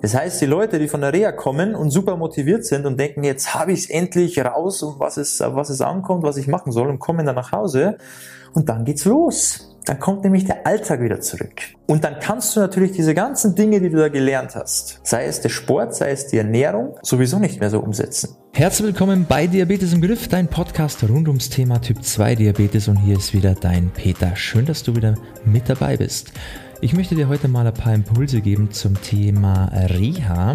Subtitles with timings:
[0.00, 3.24] Das heißt, die Leute, die von der Reha kommen und super motiviert sind und denken,
[3.24, 6.70] jetzt habe ich es endlich raus, um was es, was es ankommt, was ich machen
[6.70, 7.98] soll und kommen dann nach Hause
[8.52, 9.76] und dann geht's los.
[9.86, 11.62] Dann kommt nämlich der Alltag wieder zurück.
[11.86, 15.40] Und dann kannst du natürlich diese ganzen Dinge, die du da gelernt hast, sei es
[15.40, 18.36] der Sport, sei es die Ernährung, sowieso nicht mehr so umsetzen.
[18.52, 22.98] Herzlich willkommen bei Diabetes im Griff, dein Podcast rund ums Thema Typ 2 Diabetes und
[22.98, 24.36] hier ist wieder dein Peter.
[24.36, 26.32] Schön, dass du wieder mit dabei bist.
[26.80, 30.54] Ich möchte dir heute mal ein paar Impulse geben zum Thema Reha.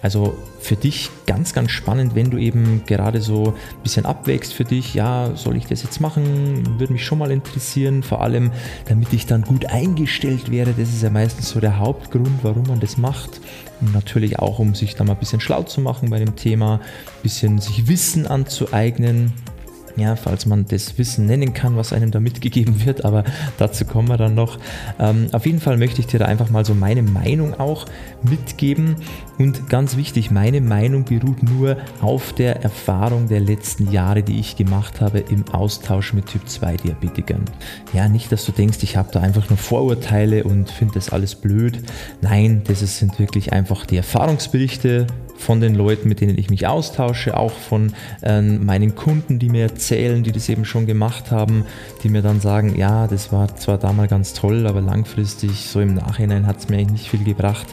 [0.00, 4.64] Also für dich ganz, ganz spannend, wenn du eben gerade so ein bisschen abwägst für
[4.64, 6.78] dich, ja, soll ich das jetzt machen?
[6.78, 8.50] Würde mich schon mal interessieren, vor allem
[8.86, 10.72] damit ich dann gut eingestellt wäre.
[10.72, 13.42] Das ist ja meistens so der Hauptgrund, warum man das macht.
[13.82, 16.76] Und natürlich auch, um sich da mal ein bisschen schlau zu machen bei dem Thema,
[16.76, 19.34] ein bisschen sich Wissen anzueignen,
[19.98, 23.24] ja, falls man das Wissen nennen kann, was einem da mitgegeben wird, aber
[23.58, 24.58] dazu kommen wir dann noch.
[24.98, 27.86] Ähm, auf jeden Fall möchte ich dir da einfach mal so meine Meinung auch
[28.22, 28.96] mitgeben
[29.38, 34.56] und ganz wichtig, meine Meinung beruht nur auf der Erfahrung der letzten Jahre, die ich
[34.56, 37.44] gemacht habe im Austausch mit Typ 2 Diabetikern.
[37.92, 41.36] Ja, nicht, dass du denkst, ich habe da einfach nur Vorurteile und finde das alles
[41.36, 41.78] blöd.
[42.20, 45.06] Nein, das sind wirklich einfach die Erfahrungsberichte
[45.38, 49.62] von den Leuten, mit denen ich mich austausche, auch von äh, meinen Kunden, die mir
[49.62, 51.64] erzählen, die das eben schon gemacht haben,
[52.02, 55.94] die mir dann sagen, ja, das war zwar damals ganz toll, aber langfristig, so im
[55.94, 57.66] Nachhinein hat es mir eigentlich nicht viel gebracht.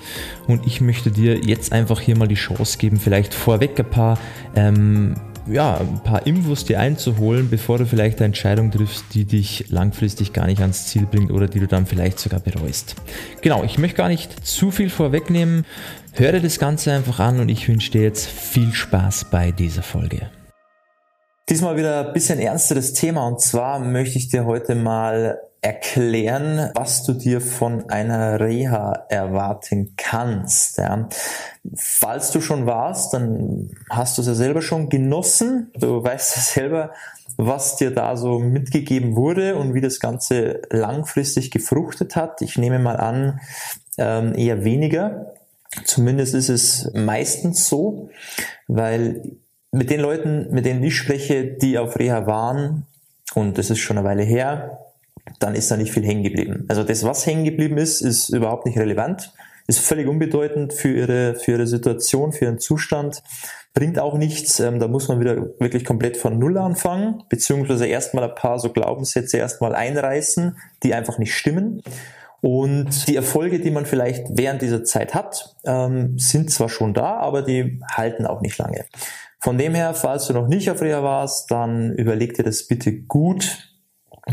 [0.48, 4.20] Und ich möchte dir jetzt einfach hier mal die Chance geben, vielleicht vorweg ein paar
[4.56, 5.16] ähm,
[5.48, 10.34] ja, ein paar Infos dir einzuholen, bevor du vielleicht eine Entscheidung triffst, die dich langfristig
[10.34, 12.96] gar nicht ans Ziel bringt oder die du dann vielleicht sogar bereust.
[13.42, 15.66] Genau, ich möchte gar nicht zu viel vorwegnehmen.
[16.18, 20.32] Höre das Ganze einfach an und ich wünsche dir jetzt viel Spaß bei dieser Folge.
[21.50, 27.04] Diesmal wieder ein bisschen ernsteres Thema und zwar möchte ich dir heute mal erklären, was
[27.04, 30.78] du dir von einer Reha erwarten kannst.
[30.78, 31.10] Ja.
[31.76, 35.70] Falls du schon warst, dann hast du es ja selber schon genossen.
[35.78, 36.92] Du weißt ja selber,
[37.36, 42.42] was dir da so mitgegeben wurde und wie das Ganze langfristig gefruchtet hat.
[42.42, 43.42] Ich nehme mal an,
[43.98, 45.34] ähm, eher weniger.
[45.84, 48.10] Zumindest ist es meistens so,
[48.68, 49.38] weil
[49.72, 52.86] mit den Leuten, mit denen ich spreche, die auf Reha waren,
[53.34, 54.80] und das ist schon eine Weile her,
[55.40, 56.66] dann ist da nicht viel hängen geblieben.
[56.68, 59.34] Also das, was hängen geblieben ist, ist überhaupt nicht relevant,
[59.68, 63.24] ist völlig unbedeutend für ihre, für ihre Situation, für ihren Zustand,
[63.74, 64.60] bringt auch nichts.
[64.60, 68.72] Ähm, da muss man wieder wirklich komplett von Null anfangen, beziehungsweise erstmal ein paar so
[68.72, 71.82] Glaubenssätze erstmal einreißen, die einfach nicht stimmen.
[72.42, 77.18] Und die Erfolge, die man vielleicht während dieser Zeit hat, ähm, sind zwar schon da,
[77.18, 78.86] aber die halten auch nicht lange.
[79.40, 82.94] Von dem her, falls du noch nicht auf Reha warst, dann überleg dir das bitte
[82.94, 83.76] gut,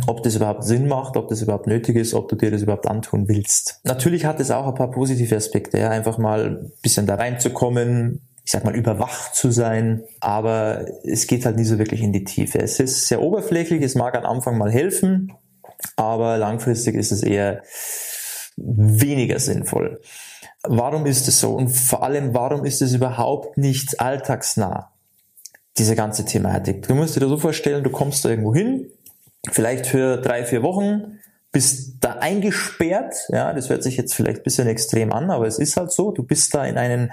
[0.06, 2.86] ob das überhaupt Sinn macht, ob das überhaupt nötig ist, ob du dir das überhaupt
[2.86, 3.80] antun willst.
[3.84, 8.22] Natürlich hat es auch ein paar positive Aspekte, ja, einfach mal ein bisschen da reinzukommen,
[8.44, 12.24] ich sag mal, überwacht zu sein, aber es geht halt nie so wirklich in die
[12.24, 12.58] Tiefe.
[12.58, 15.32] Es ist sehr oberflächlich, es mag am Anfang mal helfen,
[15.96, 17.62] aber langfristig ist es eher
[18.56, 20.00] weniger sinnvoll.
[20.62, 21.54] Warum ist es so?
[21.54, 24.92] Und vor allem, warum ist es überhaupt nicht alltagsnah?
[25.78, 26.86] Diese ganze Thematik.
[26.86, 28.90] Du musst dir das so vorstellen, du kommst da irgendwo hin,
[29.50, 31.18] vielleicht für drei, vier Wochen,
[31.50, 35.58] bist da eingesperrt, ja, das hört sich jetzt vielleicht ein bisschen extrem an, aber es
[35.58, 37.12] ist halt so, du bist da in einen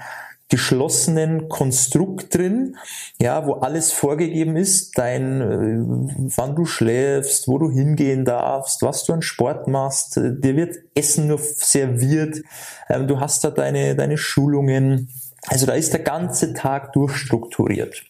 [0.50, 2.76] geschlossenen Konstrukt drin,
[3.20, 9.04] ja, wo alles vorgegeben ist, dein, äh, wann du schläfst, wo du hingehen darfst, was
[9.04, 12.42] du an Sport machst, dir wird Essen nur serviert,
[12.88, 15.08] ähm, du hast da deine, deine Schulungen,
[15.46, 18.02] also da ist der ganze Tag durchstrukturiert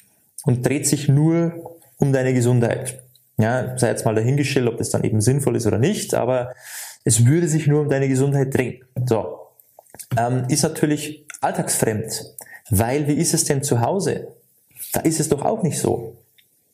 [0.44, 3.02] und dreht sich nur um deine Gesundheit.
[3.38, 6.52] Ja, sei jetzt mal dahingestellt, ob das dann eben sinnvoll ist oder nicht, aber
[7.04, 8.82] es würde sich nur um deine Gesundheit drehen.
[9.06, 9.39] So.
[10.16, 12.36] Ähm, ist natürlich alltagsfremd.
[12.70, 14.28] Weil wie ist es denn zu Hause?
[14.92, 16.16] Da ist es doch auch nicht so.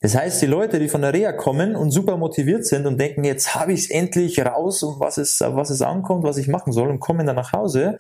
[0.01, 3.25] Das heißt, die Leute, die von der Reha kommen und super motiviert sind und denken,
[3.25, 6.73] jetzt habe ich es endlich raus, um was es, was es ankommt, was ich machen
[6.73, 7.99] soll und kommen dann nach Hause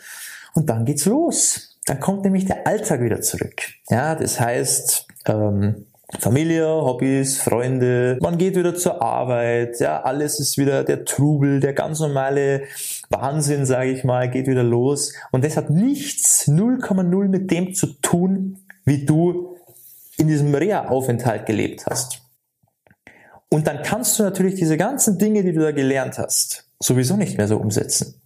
[0.54, 1.78] und dann geht's los.
[1.86, 3.62] Dann kommt nämlich der Alltag wieder zurück.
[3.88, 5.86] Ja, das heißt, ähm,
[6.20, 11.72] Familie, Hobbys, Freunde, man geht wieder zur Arbeit, ja, alles ist wieder der Trubel, der
[11.72, 12.62] ganz normale
[13.10, 15.12] Wahnsinn, sage ich mal, geht wieder los.
[15.32, 19.56] Und das hat nichts 0,0 mit dem zu tun, wie du
[20.16, 22.22] in diesem Reha-Aufenthalt gelebt hast.
[23.48, 27.36] Und dann kannst du natürlich diese ganzen Dinge, die du da gelernt hast, sowieso nicht
[27.36, 28.20] mehr so umsetzen.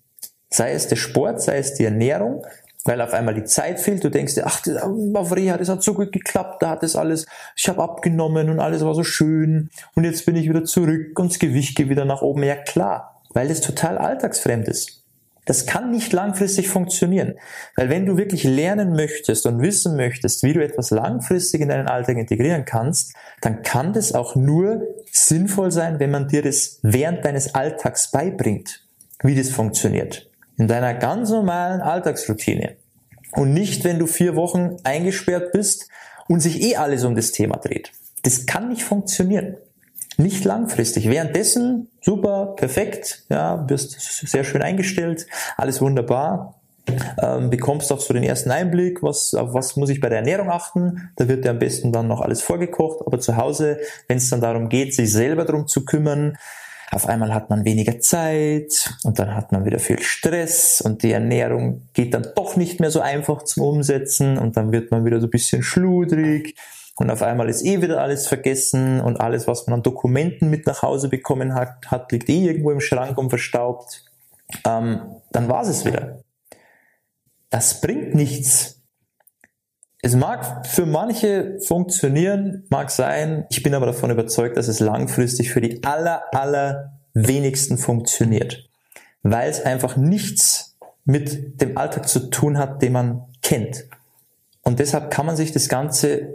[0.51, 2.45] Sei es der Sport, sei es die Ernährung,
[2.85, 4.03] weil auf einmal die Zeit fehlt.
[4.05, 7.69] Du denkst dir, ach, Reha, das hat so gut geklappt, da hat es alles, ich
[7.69, 11.39] habe abgenommen und alles war so schön und jetzt bin ich wieder zurück und das
[11.39, 12.43] Gewicht geht wieder nach oben.
[12.43, 15.01] Ja klar, weil es total alltagsfremd ist.
[15.47, 17.35] Das kann nicht langfristig funktionieren.
[17.75, 21.89] Weil wenn du wirklich lernen möchtest und wissen möchtest, wie du etwas langfristig in deinen
[21.89, 27.25] Alltag integrieren kannst, dann kann das auch nur sinnvoll sein, wenn man dir das während
[27.25, 28.87] deines Alltags beibringt,
[29.25, 30.30] wie das funktioniert.
[30.61, 32.77] In deiner ganz normalen Alltagsroutine.
[33.33, 35.89] Und nicht, wenn du vier Wochen eingesperrt bist
[36.29, 37.93] und sich eh alles um das Thema dreht.
[38.25, 39.57] Das kann nicht funktionieren.
[40.19, 41.09] Nicht langfristig.
[41.09, 43.99] Währenddessen super, perfekt, ja, wirst
[44.29, 45.27] sehr schön eingestellt,
[45.57, 46.61] alles wunderbar.
[47.23, 50.51] Ähm, bekommst auch so den ersten Einblick, was, auf was muss ich bei der Ernährung
[50.51, 51.11] achten.
[51.17, 53.01] Da wird dir am besten dann noch alles vorgekocht.
[53.07, 53.79] Aber zu Hause,
[54.09, 56.37] wenn es dann darum geht, sich selber darum zu kümmern,
[56.93, 61.13] auf einmal hat man weniger Zeit und dann hat man wieder viel Stress und die
[61.13, 65.21] Ernährung geht dann doch nicht mehr so einfach zum Umsetzen und dann wird man wieder
[65.21, 66.57] so ein bisschen schludrig
[66.97, 70.67] und auf einmal ist eh wieder alles vergessen und alles, was man an Dokumenten mit
[70.67, 74.05] nach Hause bekommen hat, hat liegt eh irgendwo im Schrank und verstaubt.
[74.67, 75.01] Ähm,
[75.33, 76.23] dann war es wieder.
[77.51, 78.80] Das bringt nichts.
[80.03, 83.45] Es mag für manche funktionieren, mag sein.
[83.51, 88.69] Ich bin aber davon überzeugt, dass es langfristig für die aller, aller wenigsten funktioniert.
[89.23, 93.85] Weil es einfach nichts mit dem Alltag zu tun hat, den man kennt.
[94.63, 96.29] Und deshalb kann man sich das Ganze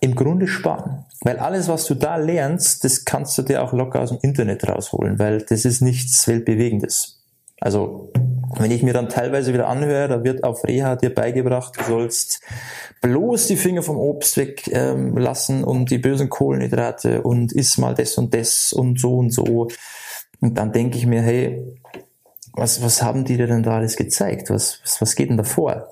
[0.00, 1.04] im Grunde sparen.
[1.22, 4.68] Weil alles, was du da lernst, das kannst du dir auch locker aus dem Internet
[4.68, 7.22] rausholen, weil das ist nichts Weltbewegendes.
[7.60, 8.12] Also,
[8.56, 12.40] wenn ich mir dann teilweise wieder anhöre, da wird auf Reha dir beigebracht, du sollst
[13.00, 18.18] bloß die Finger vom Obst weglassen ähm, und die bösen Kohlenhydrate und iss mal das
[18.18, 19.68] und das und so und so.
[20.40, 21.62] Und dann denke ich mir, hey,
[22.52, 24.50] was, was haben die dir denn da alles gezeigt?
[24.50, 25.88] Was, was, was geht denn da vor?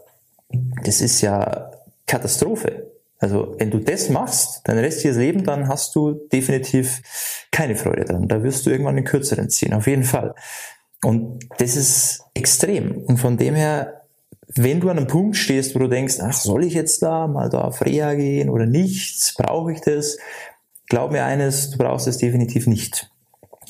[0.83, 1.71] Das ist ja
[2.07, 2.91] Katastrophe.
[3.21, 7.03] Also wenn du das machst, dein restliches Leben, dann hast du definitiv
[7.51, 8.29] keine Freude dran.
[8.29, 10.35] Da wirst du irgendwann den kürzeren ziehen, auf jeden Fall.
[11.03, 13.03] Und das ist extrem.
[13.05, 14.03] Und von dem her,
[14.55, 17.51] wenn du an einem Punkt stehst, wo du denkst, ach, soll ich jetzt da mal
[17.51, 19.35] da auf Reha gehen oder nicht?
[19.37, 20.17] Brauche ich das?
[20.89, 23.11] Glaub mir eines, du brauchst es definitiv nicht.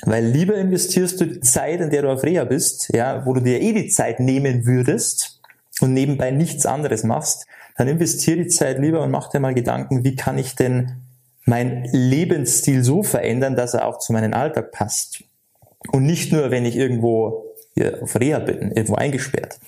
[0.05, 3.41] Weil lieber investierst du die Zeit, in der du auf Reha bist, ja, wo du
[3.41, 5.41] dir eh die Zeit nehmen würdest
[5.81, 10.05] und nebenbei nichts anderes machst, dann investiere die Zeit lieber und mach dir mal Gedanken,
[10.05, 11.03] wie kann ich denn
[11.44, 15.25] meinen Lebensstil so verändern, dass er auch zu meinem Alltag passt.
[15.93, 17.47] Und nicht nur, wenn ich irgendwo
[17.78, 19.58] hier auf Reha bin, irgendwo eingesperrt.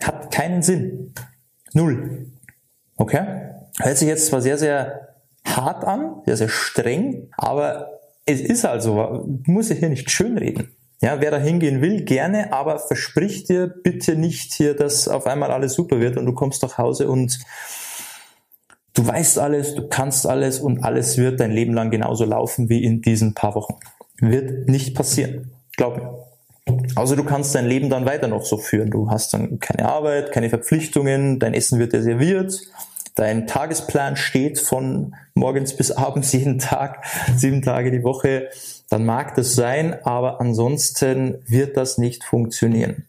[0.00, 1.12] Hat keinen Sinn.
[1.72, 2.26] Null.
[2.96, 3.50] Okay?
[3.78, 5.08] Hört sich jetzt zwar sehr, sehr
[5.44, 10.74] hart an, sehr, sehr streng, aber es ist also, muss ich hier nicht schönreden.
[11.02, 15.50] Ja, wer da hingehen will, gerne, aber versprich dir bitte nicht hier, dass auf einmal
[15.50, 17.40] alles super wird und du kommst nach Hause und
[18.94, 22.82] du weißt alles, du kannst alles und alles wird dein Leben lang genauso laufen wie
[22.82, 23.74] in diesen paar Wochen.
[24.18, 25.50] Wird nicht passieren.
[25.76, 26.23] Glaub mir.
[26.94, 28.90] Also du kannst dein Leben dann weiter noch so führen.
[28.90, 32.60] Du hast dann keine Arbeit, keine Verpflichtungen, dein Essen wird dir serviert,
[33.14, 37.04] dein Tagesplan steht von morgens bis abends jeden Tag,
[37.36, 38.48] sieben Tage die Woche
[38.90, 43.06] dann mag das sein, aber ansonsten wird das nicht funktionieren.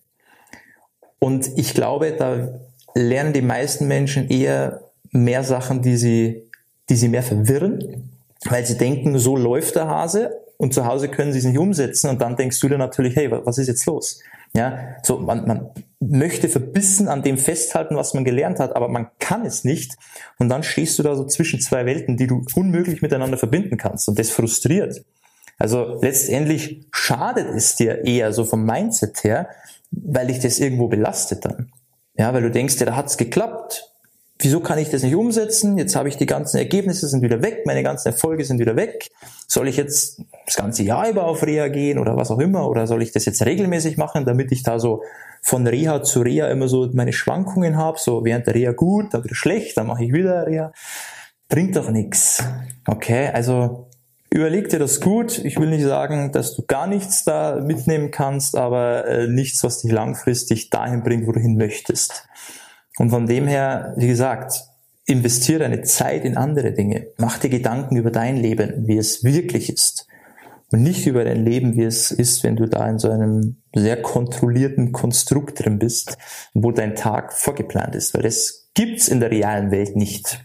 [1.19, 2.59] Und ich glaube, da
[2.93, 4.81] lernen die meisten Menschen eher
[5.11, 6.43] mehr Sachen, die sie,
[6.89, 8.09] die sie mehr verwirren,
[8.45, 12.09] weil sie denken, so läuft der Hase und zu Hause können sie es nicht umsetzen
[12.09, 14.19] und dann denkst du dir natürlich, hey, was ist jetzt los?
[14.53, 15.69] Ja, so man, man
[15.99, 19.95] möchte verbissen an dem festhalten, was man gelernt hat, aber man kann es nicht
[20.39, 24.07] und dann stehst du da so zwischen zwei Welten, die du unmöglich miteinander verbinden kannst
[24.07, 25.03] und das frustriert.
[25.57, 29.49] Also letztendlich schadet es dir eher so vom Mindset her,
[29.91, 31.71] weil dich das irgendwo belastet dann.
[32.17, 33.91] Ja, weil du denkst, ja, da hat's geklappt.
[34.39, 35.77] Wieso kann ich das nicht umsetzen?
[35.77, 39.09] Jetzt habe ich die ganzen Ergebnisse sind wieder weg, meine ganzen Erfolge sind wieder weg.
[39.47, 42.69] Soll ich jetzt das ganze Jahr über auf Reha gehen oder was auch immer?
[42.69, 45.03] Oder soll ich das jetzt regelmäßig machen, damit ich da so
[45.41, 47.97] von Reha zu Reha immer so meine Schwankungen habe?
[47.97, 50.73] So während der Reha gut, dann wieder schlecht, dann mache ich wieder Reha.
[51.47, 52.43] Bringt doch nichts.
[52.85, 53.87] Okay, also
[54.35, 55.37] Überleg dir das gut.
[55.45, 59.81] Ich will nicht sagen, dass du gar nichts da mitnehmen kannst, aber äh, nichts, was
[59.81, 62.27] dich langfristig dahin bringt, wo du hin möchtest.
[62.97, 64.63] Und von dem her, wie gesagt,
[65.05, 67.07] investiere deine Zeit in andere Dinge.
[67.17, 70.07] Mach dir Gedanken über dein Leben, wie es wirklich ist.
[70.71, 74.01] Und nicht über dein Leben, wie es ist, wenn du da in so einem sehr
[74.01, 76.17] kontrollierten Konstrukt drin bist,
[76.53, 78.13] wo dein Tag vorgeplant ist.
[78.13, 80.43] Weil das gibt's in der realen Welt nicht.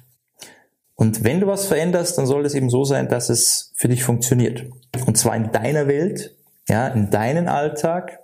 [0.95, 4.05] Und wenn du was veränderst, dann soll es eben so sein, dass es für dich
[4.05, 4.67] funktioniert.
[5.07, 6.37] Und zwar in deiner Welt,
[6.69, 8.19] ja, in deinen Alltag,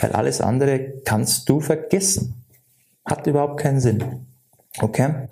[0.00, 2.37] weil alles andere kannst du vergessen.
[3.08, 4.26] Hat überhaupt keinen Sinn.
[4.80, 5.28] Okay?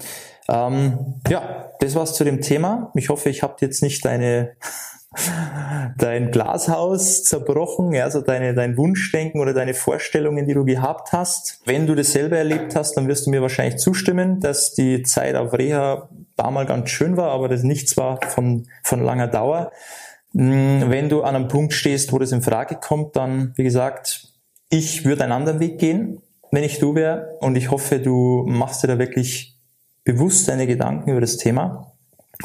[0.48, 2.90] Ähm, ja, das war's zu dem Thema.
[2.94, 4.56] Ich hoffe, ich habe jetzt nicht deine
[5.98, 11.60] dein Glashaus zerbrochen, ja, so deine, dein Wunschdenken oder deine Vorstellungen, die du gehabt hast.
[11.64, 15.34] Wenn du das selber erlebt hast, dann wirst du mir wahrscheinlich zustimmen, dass die Zeit
[15.36, 19.72] auf Reha da mal ganz schön war, aber das nichts war von, von langer Dauer.
[20.34, 24.32] Hm, wenn du an einem Punkt stehst, wo das in Frage kommt, dann, wie gesagt,
[24.68, 26.20] ich würde einen anderen Weg gehen,
[26.56, 27.36] wenn ich du wäre.
[27.40, 29.58] Und ich hoffe, du machst dir da wirklich
[30.04, 31.92] bewusst deine Gedanken über das Thema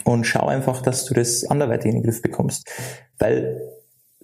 [0.04, 2.70] und schau einfach, dass du das anderweitig in den Griff bekommst.
[3.20, 3.62] Weil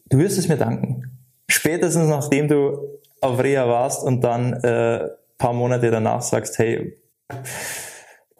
[0.10, 1.17] du wirst es mir danken.
[1.50, 2.77] Spätestens nachdem du
[3.22, 6.98] auf Reha warst und dann äh, paar Monate danach sagst, hey,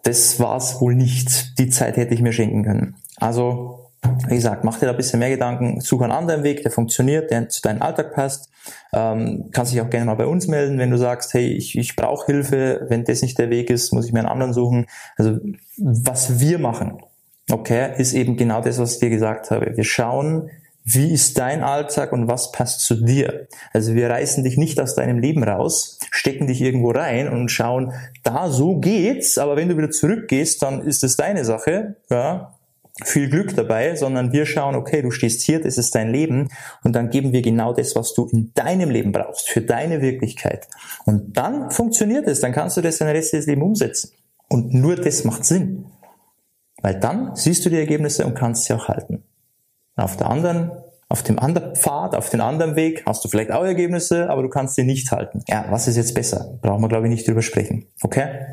[0.02, 1.58] das war's wohl nicht.
[1.58, 2.96] Die Zeit hätte ich mir schenken können.
[3.16, 3.87] Also
[4.28, 7.30] wie gesagt, mach dir da ein bisschen mehr Gedanken, such einen anderen Weg, der funktioniert,
[7.30, 8.50] der zu deinem Alltag passt.
[8.92, 11.96] Ähm, kannst dich auch gerne mal bei uns melden, wenn du sagst, hey, ich, ich
[11.96, 14.86] brauche Hilfe, wenn das nicht der Weg ist, muss ich mir einen anderen suchen.
[15.16, 15.38] Also
[15.76, 17.02] was wir machen,
[17.50, 19.76] okay, ist eben genau das, was ich dir gesagt habe.
[19.76, 20.50] Wir schauen,
[20.84, 23.46] wie ist dein Alltag und was passt zu dir?
[23.74, 27.92] Also wir reißen dich nicht aus deinem Leben raus, stecken dich irgendwo rein und schauen,
[28.22, 32.57] da so geht's, aber wenn du wieder zurückgehst, dann ist es deine Sache, ja,
[33.04, 36.48] viel Glück dabei, sondern wir schauen, okay, du stehst hier, das ist dein Leben
[36.82, 40.66] und dann geben wir genau das, was du in deinem Leben brauchst, für deine Wirklichkeit.
[41.04, 44.12] Und dann funktioniert es, dann kannst du das dein restliches Leben umsetzen.
[44.48, 45.86] Und nur das macht Sinn.
[46.80, 49.24] Weil dann siehst du die Ergebnisse und kannst sie auch halten.
[49.96, 50.70] Auf der anderen,
[51.08, 54.48] auf dem anderen Pfad, auf dem anderen Weg hast du vielleicht auch Ergebnisse, aber du
[54.48, 55.42] kannst sie nicht halten.
[55.48, 56.58] Ja, was ist jetzt besser?
[56.62, 57.86] Brauchen wir, glaube ich, nicht drüber sprechen.
[58.02, 58.46] Okay?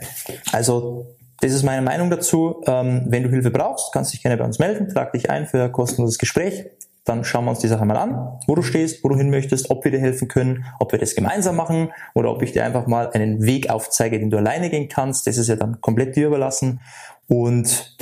[0.51, 1.14] Also,
[1.45, 2.63] das ist meine Meinung dazu.
[2.65, 5.45] Ähm, wenn du Hilfe brauchst, kannst du dich gerne bei uns melden, trag dich ein
[5.45, 6.65] für ein kostenloses Gespräch.
[7.03, 9.69] Dann schauen wir uns die Sache mal an, wo du stehst, wo du hin möchtest,
[9.69, 12.87] ob wir dir helfen können, ob wir das gemeinsam machen oder ob ich dir einfach
[12.87, 15.27] mal einen Weg aufzeige, den du alleine gehen kannst.
[15.27, 16.79] Das ist ja dann komplett dir überlassen.
[17.27, 17.95] Und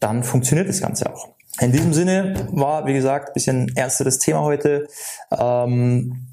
[0.00, 1.28] dann funktioniert das Ganze auch.
[1.60, 4.86] In diesem Sinne war, wie gesagt, ein bisschen ernsteres Thema heute.
[5.38, 6.28] Ähm,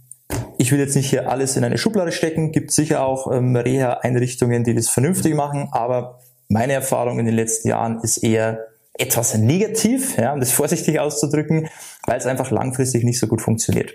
[0.57, 2.53] ich will jetzt nicht hier alles in eine Schublade stecken.
[2.53, 7.69] Gibt sicher auch ähm, Reha-Einrichtungen, die das vernünftig machen, aber meine Erfahrung in den letzten
[7.69, 11.67] Jahren ist eher etwas negativ, ja, um das vorsichtig auszudrücken,
[12.05, 13.93] weil es einfach langfristig nicht so gut funktioniert.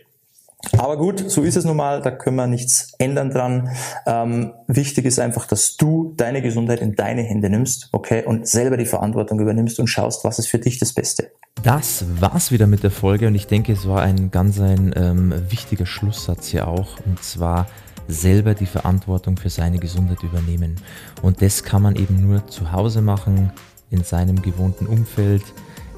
[0.76, 3.70] Aber gut, so ist es nun mal, da können wir nichts ändern dran.
[4.06, 8.76] Ähm, wichtig ist einfach, dass du deine Gesundheit in deine Hände nimmst, okay, und selber
[8.76, 11.30] die Verantwortung übernimmst und schaust, was ist für dich das Beste.
[11.62, 15.32] Das war's wieder mit der Folge und ich denke, es war ein ganz ein ähm,
[15.48, 17.68] wichtiger Schlusssatz hier auch, und zwar
[18.08, 20.76] selber die Verantwortung für seine Gesundheit übernehmen.
[21.22, 23.52] Und das kann man eben nur zu Hause machen,
[23.90, 25.42] in seinem gewohnten Umfeld,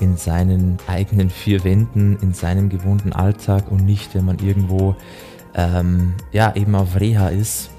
[0.00, 4.96] in seinen eigenen vier Wänden, in seinem gewohnten Alltag und nicht, wenn man irgendwo
[5.54, 7.70] ähm, ja eben auf Reha ist,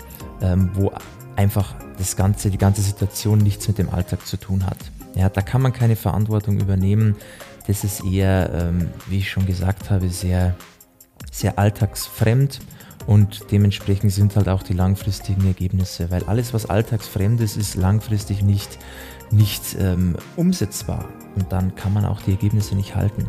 [0.42, 0.92] ähm, wo
[1.36, 4.78] einfach das ganze, die ganze Situation nichts mit dem Alltag zu tun hat.
[5.16, 7.16] Ja, da kann man keine Verantwortung übernehmen.
[7.68, 10.56] Das ist eher, ähm, wie ich schon gesagt habe, sehr,
[11.32, 12.60] sehr alltagsfremd
[13.08, 18.44] und dementsprechend sind halt auch die langfristigen Ergebnisse, weil alles, was alltagsfremd ist, ist langfristig
[18.44, 18.80] nicht,
[19.32, 23.28] nicht ähm, umsetzbar und dann kann man auch die Ergebnisse nicht halten.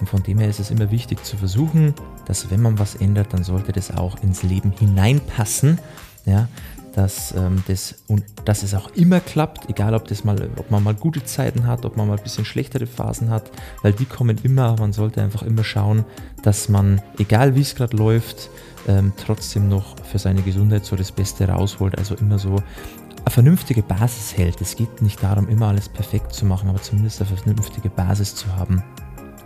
[0.00, 1.94] Und von dem her ist es immer wichtig zu versuchen,
[2.26, 5.78] dass wenn man was ändert, dann sollte das auch ins Leben hineinpassen.
[6.24, 6.46] Ja,
[6.94, 10.82] dass, ähm, das, und dass es auch immer klappt, egal ob, das mal, ob man
[10.82, 13.50] mal gute Zeiten hat, ob man mal ein bisschen schlechtere Phasen hat,
[13.82, 16.04] weil die kommen immer, man sollte einfach immer schauen,
[16.42, 18.50] dass man, egal wie es gerade läuft,
[18.86, 21.98] ähm, trotzdem noch für seine Gesundheit so das Beste rausholt.
[21.98, 24.60] Also immer so eine vernünftige Basis hält.
[24.60, 28.54] Es geht nicht darum, immer alles perfekt zu machen, aber zumindest eine vernünftige Basis zu
[28.56, 28.82] haben.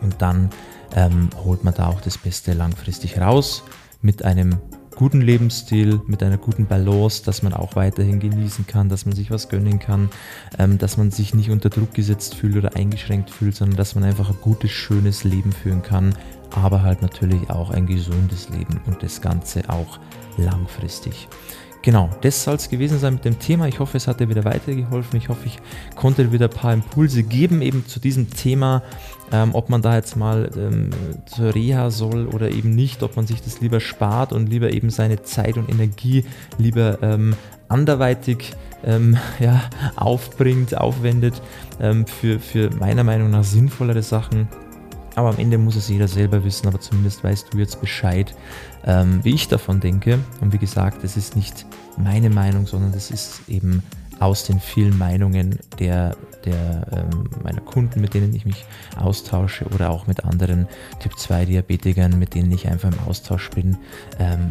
[0.01, 0.51] Und dann
[0.95, 3.65] ähm, holt man da auch das Beste langfristig raus
[4.01, 4.59] mit einem
[4.95, 9.31] guten Lebensstil, mit einer guten Balance, dass man auch weiterhin genießen kann, dass man sich
[9.31, 10.11] was gönnen kann,
[10.59, 14.05] ähm, dass man sich nicht unter Druck gesetzt fühlt oder eingeschränkt fühlt, sondern dass man
[14.05, 16.15] einfach ein gutes, schönes Leben führen kann,
[16.51, 19.99] aber halt natürlich auch ein gesundes Leben und das Ganze auch
[20.37, 21.29] langfristig.
[21.83, 23.67] Genau, das soll es gewesen sein mit dem Thema.
[23.67, 25.19] Ich hoffe, es hat dir wieder weitergeholfen.
[25.19, 25.59] Ich hoffe, ich
[25.97, 28.83] konnte dir wieder ein paar Impulse geben, eben zu diesem Thema,
[29.33, 30.91] ähm, ob man da jetzt mal ähm,
[31.27, 34.91] zur Reha soll oder eben nicht, ob man sich das lieber spart und lieber eben
[34.91, 36.25] seine Zeit und Energie
[36.57, 37.35] lieber ähm,
[37.69, 38.53] anderweitig
[38.85, 39.63] ähm, ja,
[39.97, 41.43] aufbringt, aufwendet
[41.81, 44.47] ähm, für, für meiner Meinung nach sinnvollere Sachen.
[45.15, 48.35] Aber am Ende muss es jeder selber wissen, aber zumindest weißt du jetzt Bescheid,
[48.85, 50.19] ähm, wie ich davon denke.
[50.41, 51.67] Und wie gesagt, es ist nicht
[51.97, 53.83] meine Meinung, sondern es ist eben
[54.21, 58.65] aus den vielen Meinungen der, der ähm, meiner Kunden, mit denen ich mich
[58.97, 60.69] austausche oder auch mit anderen
[61.01, 63.77] Typ 2 Diabetikern, mit denen ich einfach im Austausch bin
[64.19, 64.51] ähm,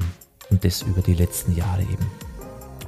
[0.50, 2.31] und das über die letzten Jahre eben.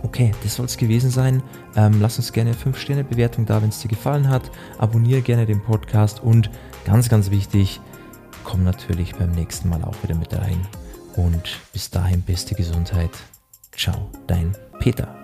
[0.03, 1.41] Okay, das soll es gewesen sein.
[1.75, 4.51] Ähm, lass uns gerne 5-Sterne-Bewertung da, wenn es dir gefallen hat.
[4.77, 6.51] Abonniere gerne den Podcast und
[6.85, 7.79] ganz, ganz wichtig,
[8.43, 10.67] komm natürlich beim nächsten Mal auch wieder mit rein.
[11.15, 13.11] Und bis dahin beste Gesundheit.
[13.75, 15.22] Ciao, dein Peter.